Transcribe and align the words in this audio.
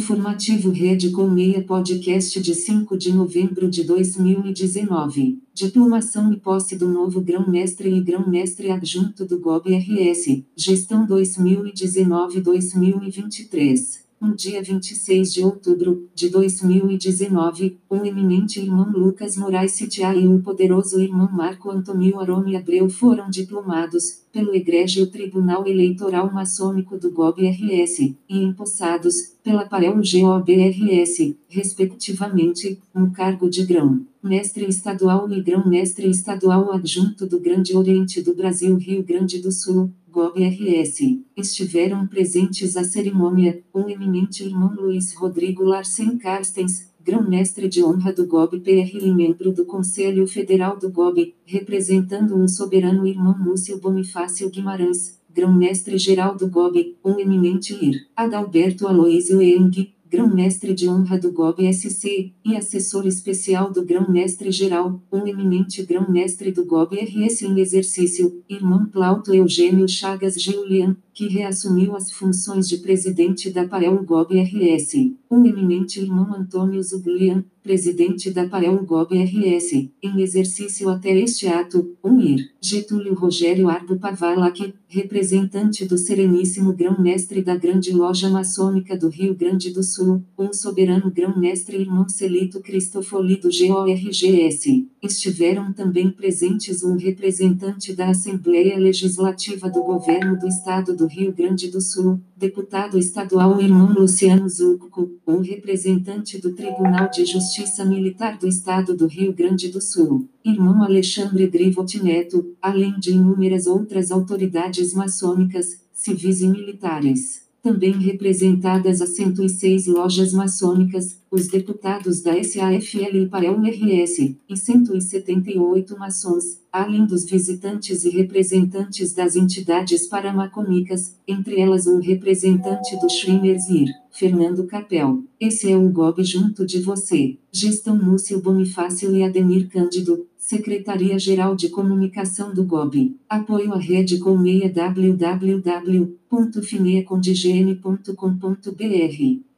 Informativo 0.00 0.70
Rede 0.70 1.10
Colmeia 1.10 1.62
Podcast 1.62 2.40
de 2.40 2.54
5 2.54 2.96
de 2.96 3.12
novembro 3.12 3.68
de 3.68 3.84
2019. 3.84 5.42
Diplomação 5.52 6.32
e 6.32 6.38
posse 6.40 6.74
do 6.74 6.88
novo 6.88 7.20
grão-mestre 7.20 7.94
e 7.94 8.00
grão-mestre 8.00 8.70
adjunto 8.70 9.26
do 9.26 9.38
GOB-RS. 9.38 10.42
Gestão 10.56 11.06
2019-2023. 11.06 14.00
Um 14.22 14.34
dia 14.34 14.62
26 14.62 15.32
de 15.34 15.42
outubro 15.42 16.08
de 16.14 16.28
2019, 16.30 17.78
o 17.88 17.96
um 17.96 18.04
eminente 18.04 18.58
irmão 18.60 18.90
Lucas 18.92 19.34
Moraes 19.36 19.72
Sitiá 19.72 20.14
e 20.14 20.26
o 20.26 20.32
um 20.32 20.42
poderoso 20.42 21.00
irmão 21.00 21.28
Marco 21.30 21.70
Antônio 21.70 22.18
Arome 22.20 22.54
Abreu 22.56 22.88
foram 22.90 23.30
diplomados, 23.30 24.20
pelo 24.32 24.54
Egrégio 24.54 25.06
Tribunal 25.08 25.66
Eleitoral 25.66 26.32
Maçônico 26.32 26.96
do 26.96 27.10
GOB-RS, 27.10 27.98
e 28.28 28.42
empossados, 28.42 29.32
pela 29.42 29.64
Parel 29.64 29.94
GOB-RS, 29.94 31.34
respectivamente, 31.48 32.78
um 32.94 33.10
cargo 33.10 33.48
de 33.50 33.64
grão, 33.64 34.06
mestre 34.22 34.66
estadual 34.66 35.30
e 35.32 35.40
grão-mestre 35.42 36.08
estadual 36.08 36.72
adjunto 36.72 37.26
do 37.26 37.40
Grande 37.40 37.76
Oriente 37.76 38.22
do 38.22 38.34
Brasil 38.34 38.76
Rio 38.76 39.02
Grande 39.02 39.38
do 39.40 39.50
Sul, 39.50 39.90
GOBRS, 40.12 41.18
estiveram 41.36 42.06
presentes 42.06 42.76
à 42.76 42.84
cerimônia, 42.84 43.62
o 43.72 43.80
eminente 43.88 44.44
irmão 44.44 44.72
Luiz 44.76 45.14
Rodrigo 45.14 45.64
Larsen 45.64 46.18
Carstens, 46.18 46.89
grão-mestre 47.02 47.66
de 47.68 47.82
honra 47.82 48.12
do 48.12 48.26
GOB 48.26 48.60
PR 48.60 48.96
e 49.00 49.12
membro 49.12 49.52
do 49.52 49.64
Conselho 49.64 50.26
Federal 50.26 50.76
do 50.78 50.90
GOB, 50.90 51.34
representando 51.46 52.36
um 52.36 52.46
soberano 52.46 53.06
irmão 53.06 53.36
Múcio 53.38 53.78
Bonifácio 53.78 54.50
Guimarães, 54.50 55.18
grão-mestre 55.34 55.96
geral 55.96 56.36
do 56.36 56.46
GOB, 56.48 56.96
um 57.04 57.18
eminente 57.18 57.72
ir, 57.82 58.06
Adalberto 58.14 58.86
Aloísio 58.86 59.40
Eng, 59.40 59.90
grão-mestre 60.10 60.74
de 60.74 60.88
honra 60.88 61.18
do 61.18 61.30
GOB-SC, 61.30 62.32
e 62.44 62.56
assessor 62.56 63.06
especial 63.06 63.70
do 63.70 63.84
grão-mestre 63.84 64.50
geral, 64.50 65.00
um 65.10 65.24
eminente 65.26 65.84
grão-mestre 65.84 66.50
do 66.50 66.64
GOB-RS 66.64 67.42
em 67.46 67.60
exercício, 67.60 68.42
irmão 68.48 68.86
Plauto 68.86 69.32
Eugênio 69.32 69.88
Chagas 69.88 70.34
Giulian, 70.34 70.96
que 71.28 71.28
reassumiu 71.28 71.94
as 71.94 72.10
funções 72.10 72.66
de 72.66 72.78
presidente 72.78 73.50
da 73.50 73.68
Parelgob 73.68 74.34
RS, 74.40 75.12
um 75.30 75.44
eminente 75.44 76.00
irmão 76.00 76.32
Antônio 76.32 76.82
Zublian, 76.82 77.44
presidente 77.62 78.30
da 78.30 78.48
Parelgob 78.48 79.12
RS, 79.14 79.90
em 80.02 80.22
exercício 80.22 80.88
até 80.88 81.14
este 81.18 81.46
ato, 81.46 81.94
ir. 82.18 82.50
Getúlio 82.60 83.12
Rogério 83.14 83.68
Ardo 83.68 83.98
Pavalac, 83.98 84.72
representante 84.88 85.84
do 85.84 85.98
Sereníssimo 85.98 86.72
Grão-Mestre 86.72 87.42
da 87.42 87.54
Grande 87.54 87.92
Loja 87.92 88.30
Maçônica 88.30 88.96
do 88.96 89.08
Rio 89.10 89.34
Grande 89.34 89.70
do 89.70 89.82
Sul, 89.82 90.22
um 90.38 90.52
soberano 90.54 91.10
Grão-Mestre 91.10 91.76
irmão 91.76 92.08
Celito 92.08 92.60
Cristofoli 92.60 93.36
do 93.36 93.50
GORGS. 93.50 94.86
Estiveram 95.02 95.70
também 95.72 96.10
presentes 96.10 96.82
um 96.82 96.96
representante 96.96 97.92
da 97.94 98.08
Assembleia 98.10 98.78
Legislativa 98.78 99.68
do 99.70 99.82
Governo 99.82 100.38
do 100.38 100.48
Estado 100.48 100.96
do 100.96 101.09
Rio 101.10 101.32
Grande 101.34 101.68
do 101.68 101.80
Sul, 101.80 102.20
deputado 102.36 102.96
estadual 102.96 103.60
Irmão 103.60 103.92
Luciano 103.92 104.48
Zucco, 104.48 105.10
um 105.26 105.40
representante 105.40 106.38
do 106.40 106.52
Tribunal 106.54 107.10
de 107.10 107.24
Justiça 107.26 107.84
Militar 107.84 108.38
do 108.38 108.46
Estado 108.46 108.96
do 108.96 109.08
Rio 109.08 109.32
Grande 109.32 109.68
do 109.68 109.80
Sul, 109.80 110.28
Irmão 110.44 110.84
Alexandre 110.84 111.48
Drivolt 111.48 111.96
Neto, 111.96 112.54
além 112.62 112.96
de 113.00 113.10
inúmeras 113.10 113.66
outras 113.66 114.12
autoridades 114.12 114.94
maçônicas, 114.94 115.80
civis 115.92 116.42
e 116.42 116.46
militares, 116.46 117.40
também 117.60 117.92
representadas 117.94 119.02
as 119.02 119.08
106 119.16 119.88
lojas 119.88 120.32
maçônicas, 120.32 121.19
os 121.30 121.46
deputados 121.46 122.20
da 122.22 122.32
SAFL 122.42 123.16
e 123.18 123.26
para 123.28 123.52
o 123.52 123.60
RS, 123.62 124.36
e 124.48 124.56
178 124.56 125.96
maçons, 125.96 126.58
além 126.72 127.06
dos 127.06 127.24
visitantes 127.24 128.04
e 128.04 128.10
representantes 128.10 129.12
das 129.12 129.36
entidades 129.36 130.08
paramacomicas, 130.08 131.16
entre 131.28 131.60
elas 131.60 131.86
um 131.86 132.00
representante 132.00 132.98
do 133.00 133.08
Schremerzir, 133.08 133.88
Fernando 134.10 134.64
Capel. 134.66 135.22
Esse 135.38 135.70
é 135.70 135.76
um 135.76 135.88
GOB 135.92 136.24
junto 136.24 136.66
de 136.66 136.80
você. 136.80 137.36
Gestão 137.52 137.96
Múcio 137.96 138.40
Bonifácio 138.40 139.14
e 139.14 139.22
Ademir 139.22 139.68
Cândido, 139.68 140.26
Secretaria-Geral 140.36 141.54
de 141.54 141.68
Comunicação 141.68 142.52
do 142.52 142.64
GOB. 142.64 143.16
Apoio 143.28 143.72
à 143.72 143.78
rede 143.78 144.18
com 144.18 144.36
meia 144.36 144.68
www.fineacondigene.com.br 144.68 146.10